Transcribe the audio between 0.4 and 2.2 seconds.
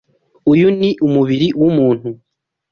Uyu ni umubiri w’umuntu